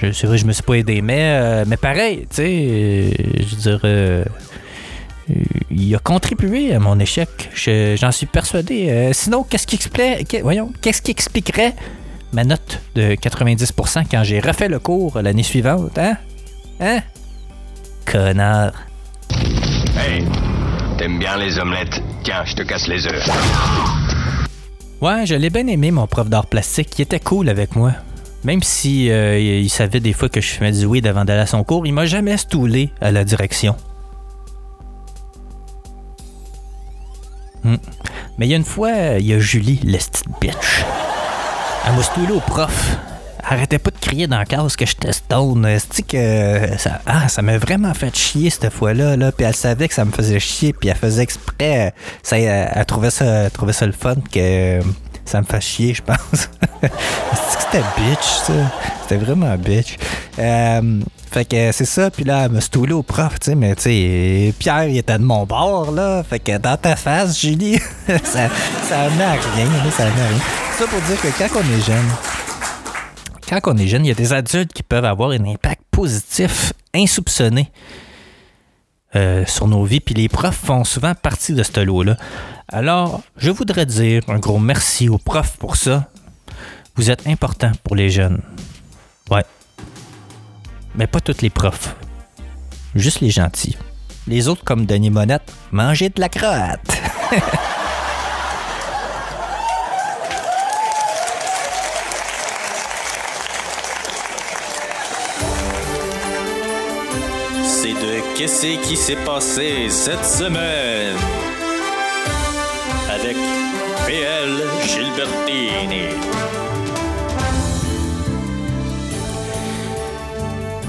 C'est 0.00 0.24
vrai, 0.24 0.36
je 0.38 0.44
me 0.44 0.52
suis 0.52 0.62
pas 0.62 0.74
aidé, 0.74 1.00
mais, 1.00 1.64
mais 1.66 1.76
pareil, 1.76 2.26
tu 2.30 2.36
sais, 2.36 3.10
je 3.40 3.56
veux 3.56 3.78
dire, 3.78 4.24
il 5.70 5.94
a 5.94 5.98
contribué 5.98 6.74
à 6.74 6.78
mon 6.78 6.98
échec. 6.98 7.28
Je- 7.54 7.96
J'en 7.96 8.12
suis 8.12 8.26
persuadé. 8.26 9.10
Sinon, 9.12 9.44
qu'est-ce 9.44 9.66
qui 9.66 9.76
qu'est-ce 10.82 11.00
qui 11.02 11.10
expliquerait 11.10 11.74
ma 12.36 12.44
note 12.44 12.82
de 12.94 13.14
90% 13.14 14.04
quand 14.10 14.22
j'ai 14.22 14.40
refait 14.40 14.68
le 14.68 14.78
cours 14.78 15.22
l'année 15.22 15.42
suivante, 15.42 15.96
hein? 15.96 16.18
Hein? 16.80 17.00
Connard. 18.04 18.74
Hey, 19.96 20.22
t'aimes 20.98 21.18
bien 21.18 21.38
les 21.38 21.58
omelettes? 21.58 22.02
Tiens, 22.24 22.44
je 22.44 22.56
te 22.56 22.62
casse 22.62 22.88
les 22.88 23.06
œufs. 23.06 23.26
Ouais, 25.00 25.24
je 25.24 25.34
l'ai 25.34 25.48
bien 25.48 25.66
aimé, 25.66 25.90
mon 25.90 26.06
prof 26.06 26.28
d'art 26.28 26.46
plastique. 26.46 26.98
Il 26.98 27.02
était 27.02 27.20
cool 27.20 27.48
avec 27.48 27.74
moi. 27.74 27.92
Même 28.44 28.62
si 28.62 29.10
euh, 29.10 29.38
il 29.38 29.70
savait 29.70 30.00
des 30.00 30.12
fois 30.12 30.28
que 30.28 30.42
je 30.42 30.48
fumais 30.48 30.72
du 30.72 30.84
weed 30.84 31.06
avant 31.06 31.24
d'aller 31.24 31.40
à 31.40 31.46
son 31.46 31.64
cours, 31.64 31.86
il 31.86 31.94
m'a 31.94 32.04
jamais 32.04 32.36
stoulé 32.36 32.90
à 33.00 33.12
la 33.12 33.24
direction. 33.24 33.76
Hmm. 37.64 37.76
Mais 38.36 38.46
il 38.46 38.50
y 38.50 38.54
a 38.54 38.58
une 38.58 38.64
fois, 38.64 38.90
il 39.18 39.26
y 39.26 39.32
a 39.32 39.38
Julie, 39.38 39.78
petite 39.78 40.24
bitch. 40.38 40.84
Elle 41.86 41.92
m'a 41.94 42.02
stoulé 42.02 42.32
au 42.32 42.40
prof. 42.40 42.96
Arrêtait 43.48 43.78
pas 43.78 43.90
de 43.90 43.98
crier 43.98 44.26
dans 44.26 44.38
la 44.38 44.44
case 44.44 44.74
que 44.74 44.84
j'étais 44.84 45.12
stone. 45.12 45.64
que 46.08 46.76
ça, 46.78 47.00
ah, 47.06 47.28
ça 47.28 47.42
m'a 47.42 47.58
vraiment 47.58 47.94
fait 47.94 48.14
chier 48.14 48.50
cette 48.50 48.72
fois-là. 48.72 49.16
Là. 49.16 49.30
Puis 49.30 49.46
elle 49.46 49.54
savait 49.54 49.86
que 49.86 49.94
ça 49.94 50.04
me 50.04 50.10
faisait 50.10 50.40
chier, 50.40 50.72
puis 50.72 50.88
elle 50.88 50.96
faisait 50.96 51.22
exprès. 51.22 51.94
Ça, 52.24 52.40
elle, 52.40 52.70
elle 52.74 52.84
trouvait 52.86 53.10
ça, 53.10 53.24
elle 53.24 53.50
trouvait 53.52 53.72
ça 53.72 53.86
le 53.86 53.92
fun 53.92 54.16
que 54.32 54.80
ça 55.26 55.40
me 55.40 55.46
fait 55.46 55.60
chier, 55.60 55.94
je 55.94 56.02
pense. 56.02 56.48
C'était 57.58 57.84
bitch, 57.98 58.24
ça. 58.24 58.52
C'était 59.02 59.22
vraiment 59.22 59.54
bitch. 59.56 59.96
Euh, 60.38 61.00
fait 61.30 61.44
que 61.44 61.72
c'est 61.72 61.84
ça, 61.84 62.10
puis 62.10 62.24
là, 62.24 62.44
elle 62.44 62.52
me 62.52 62.60
stoulé 62.60 62.92
au 62.92 63.02
prof, 63.02 63.38
tu 63.40 63.50
sais, 63.50 63.54
mais 63.54 63.74
tu 63.74 63.82
sais, 63.82 64.54
Pierre, 64.58 64.84
il 64.84 64.96
était 64.96 65.18
de 65.18 65.24
mon 65.24 65.44
bord, 65.44 65.90
là. 65.90 66.22
Fait 66.22 66.38
que 66.38 66.56
dans 66.56 66.76
ta 66.76 66.96
face, 66.96 67.38
Julie, 67.40 67.78
ça, 68.06 68.48
ça 68.88 69.00
à 69.00 69.08
rien, 69.08 69.66
ça 69.90 70.04
à 70.04 70.06
rien. 70.06 70.38
C'est 70.72 70.84
ça 70.84 70.90
pour 70.90 71.00
dire 71.02 71.20
que 71.20 71.28
quand 71.36 71.60
on 71.60 71.76
est 71.76 71.82
jeune, 71.82 72.06
quand 73.48 73.60
on 73.66 73.76
est 73.76 73.86
jeune, 73.86 74.04
il 74.04 74.08
y 74.08 74.12
a 74.12 74.14
des 74.14 74.32
adultes 74.32 74.72
qui 74.72 74.82
peuvent 74.82 75.04
avoir 75.04 75.30
un 75.30 75.44
impact 75.44 75.82
positif 75.90 76.72
insoupçonné 76.94 77.70
euh, 79.14 79.44
sur 79.46 79.66
nos 79.66 79.84
vies, 79.84 80.00
puis 80.00 80.14
les 80.14 80.28
profs 80.28 80.56
font 80.56 80.84
souvent 80.84 81.14
partie 81.14 81.52
de 81.52 81.62
ce 81.62 81.80
lot-là. 81.80 82.16
Alors, 82.68 83.22
je 83.36 83.50
voudrais 83.50 83.86
dire 83.86 84.22
un 84.26 84.40
gros 84.40 84.58
merci 84.58 85.08
aux 85.08 85.18
profs 85.18 85.56
pour 85.56 85.76
ça. 85.76 86.08
Vous 86.96 87.10
êtes 87.10 87.28
importants 87.28 87.70
pour 87.84 87.94
les 87.94 88.10
jeunes. 88.10 88.42
Ouais. 89.30 89.44
Mais 90.96 91.06
pas 91.06 91.20
tous 91.20 91.42
les 91.42 91.50
profs. 91.50 91.94
Juste 92.96 93.20
les 93.20 93.30
gentils. 93.30 93.76
Les 94.26 94.48
autres, 94.48 94.64
comme 94.64 94.84
Denis 94.84 95.10
Monette, 95.10 95.52
mangez 95.70 96.08
de 96.08 96.20
la 96.20 96.28
crotte. 96.28 96.80
C'est 107.62 107.92
de 107.92 108.36
Qu'est-ce 108.36 108.82
qui 108.88 108.96
s'est 108.96 109.14
passé 109.24 109.88
cette 109.88 110.24
semaine? 110.24 111.16
Avec 113.12 113.36
PL 114.06 114.50
Gilbertini. 114.86 116.06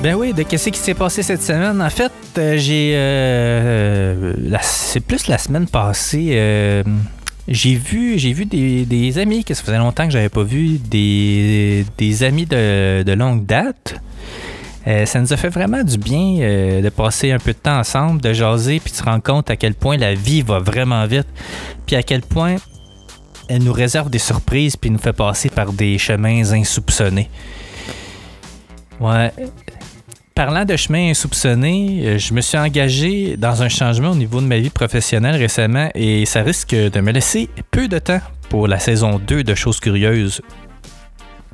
Ben 0.02 0.16
oui, 0.16 0.34
de 0.34 0.44
qu'est-ce 0.44 0.70
qui 0.70 0.80
s'est 0.80 0.94
passé 0.94 1.24
cette 1.24 1.42
semaine? 1.42 1.82
En 1.82 1.90
fait, 1.90 2.12
euh, 2.38 2.58
j'ai. 2.58 2.94
euh, 2.96 4.34
la- 4.38 4.62
c'est 4.62 5.00
plus 5.00 5.28
la 5.28 5.38
semaine 5.38 5.68
passée. 5.68 6.30
euh, 6.34 6.84
j'ai 7.48 7.76
vu, 7.76 8.18
vu 8.18 8.46
des, 8.46 8.86
des 8.86 9.18
amis 9.18 9.44
que 9.46 9.54
ça 9.54 9.64
faisait 9.64 9.78
longtemps 9.78 10.06
que 10.06 10.12
j'avais 10.12 10.30
pas 10.30 10.44
vu, 10.44 10.78
des, 10.80 11.86
des 11.98 12.24
amis 12.24 12.46
de, 12.46 13.04
de 13.04 13.14
longue 13.14 13.46
date. 13.46 13.96
Euh, 14.88 15.06
ça 15.06 15.20
nous 15.20 15.34
a 15.34 15.38
fait 15.38 15.50
vraiment 15.50 15.84
du 15.84 15.98
bien 15.98 16.38
euh, 16.40 16.82
de 16.82 16.90
passer 16.90 17.32
un 17.32 17.40
peu 17.40 17.52
de 17.52 17.58
temps 17.58 17.78
ensemble, 17.78 18.22
de 18.22 18.32
jaser, 18.32 18.80
puis 18.80 18.92
de 18.92 18.98
se 18.98 19.04
rendre 19.04 19.22
compte 19.22 19.50
à 19.50 19.58
quel 19.58 19.74
point 19.74 19.98
la 19.98 20.14
vie 20.14 20.42
va 20.42 20.60
vraiment 20.60 21.06
vite, 21.06 21.28
puis 21.86 21.98
à 21.98 22.04
quel 22.04 22.22
point 22.22 22.56
elle 23.50 23.64
nous 23.64 23.74
réserve 23.74 24.10
des 24.10 24.20
surprises, 24.20 24.78
puis 24.78 24.90
nous 24.90 24.98
fait 24.98 25.14
passer 25.14 25.50
par 25.50 25.74
des 25.74 25.98
chemins 25.98 26.54
insoupçonnés. 26.54 27.30
Ouais. 29.02 29.32
Parlant 30.34 30.64
de 30.64 30.76
chemins 30.76 31.10
insoupçonnés, 31.10 32.04
euh, 32.06 32.18
je 32.18 32.34
me 32.34 32.40
suis 32.40 32.58
engagé 32.58 33.36
dans 33.36 33.64
un 33.64 33.70
changement 33.70 34.12
au 34.12 34.16
niveau 34.16 34.40
de 34.40 34.46
ma 34.46 34.58
vie 34.60 34.70
professionnelle 34.70 35.36
récemment 35.36 35.90
et 35.96 36.26
ça 36.26 36.44
risque 36.44 36.74
de 36.74 37.00
me 37.02 37.12
laisser 37.12 37.50
peu 37.72 37.88
de 37.88 38.00
temps 38.00 38.22
pour 38.50 38.68
la 38.68 38.80
saison 38.80 39.20
2 39.20 39.44
de 39.44 39.56
Choses 39.56 39.80
Curieuses. 39.80 40.42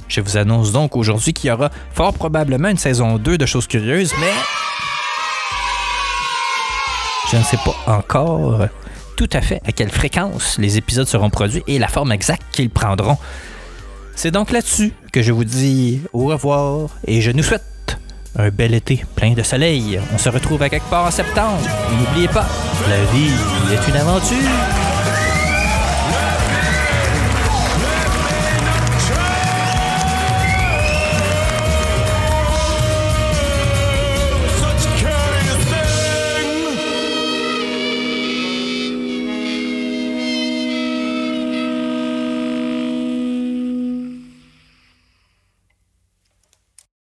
Je 0.07 0.21
vous 0.21 0.37
annonce 0.37 0.71
donc 0.71 0.95
aujourd'hui 0.95 1.33
qu'il 1.33 1.49
y 1.49 1.51
aura 1.51 1.69
fort 1.93 2.13
probablement 2.13 2.69
une 2.69 2.77
saison 2.77 3.17
2 3.17 3.37
de 3.37 3.45
Choses 3.45 3.67
Curieuses, 3.67 4.13
mais 4.19 4.31
je 7.31 7.37
ne 7.37 7.43
sais 7.43 7.57
pas 7.57 7.75
encore 7.87 8.67
tout 9.15 9.29
à 9.31 9.41
fait 9.41 9.61
à 9.65 9.71
quelle 9.71 9.91
fréquence 9.91 10.57
les 10.57 10.77
épisodes 10.77 11.07
seront 11.07 11.29
produits 11.29 11.63
et 11.67 11.79
la 11.79 11.87
forme 11.87 12.11
exacte 12.11 12.43
qu'ils 12.51 12.69
prendront. 12.69 13.17
C'est 14.15 14.31
donc 14.31 14.51
là-dessus 14.51 14.93
que 15.11 15.21
je 15.21 15.31
vous 15.31 15.43
dis 15.43 16.01
au 16.13 16.25
revoir 16.25 16.89
et 17.07 17.21
je 17.21 17.31
nous 17.31 17.43
souhaite 17.43 17.63
un 18.35 18.49
bel 18.49 18.73
été 18.73 19.03
plein 19.15 19.33
de 19.33 19.43
soleil. 19.43 19.99
On 20.13 20.17
se 20.17 20.29
retrouve 20.29 20.61
à 20.61 20.69
quelque 20.69 20.89
part 20.89 21.05
en 21.05 21.11
septembre. 21.11 21.59
Et 21.91 21.95
n'oubliez 21.95 22.27
pas, 22.27 22.45
la 22.89 23.03
vie 23.11 23.31
est 23.71 23.87
une 23.87 23.97
aventure. 23.97 24.82